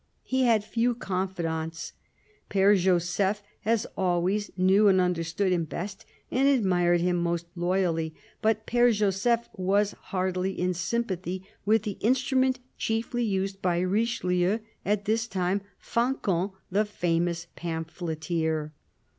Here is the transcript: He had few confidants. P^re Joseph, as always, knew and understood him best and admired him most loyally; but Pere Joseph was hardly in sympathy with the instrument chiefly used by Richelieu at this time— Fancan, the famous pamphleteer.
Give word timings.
He 0.23 0.45
had 0.45 0.63
few 0.63 0.95
confidants. 0.95 1.93
P^re 2.49 2.75
Joseph, 2.75 3.43
as 3.63 3.85
always, 3.95 4.49
knew 4.57 4.87
and 4.87 4.99
understood 4.99 5.51
him 5.53 5.65
best 5.65 6.07
and 6.31 6.47
admired 6.47 7.01
him 7.01 7.17
most 7.17 7.45
loyally; 7.55 8.15
but 8.41 8.65
Pere 8.65 8.91
Joseph 8.93 9.47
was 9.53 9.91
hardly 10.09 10.59
in 10.59 10.73
sympathy 10.73 11.43
with 11.67 11.83
the 11.83 11.99
instrument 12.01 12.59
chiefly 12.79 13.23
used 13.23 13.61
by 13.61 13.79
Richelieu 13.81 14.57
at 14.83 15.05
this 15.05 15.27
time— 15.27 15.61
Fancan, 15.93 16.53
the 16.71 16.83
famous 16.85 17.45
pamphleteer. 17.55 18.73